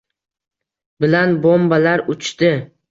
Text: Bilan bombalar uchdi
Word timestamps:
Bilan 1.05 1.39
bombalar 1.47 2.07
uchdi 2.17 2.53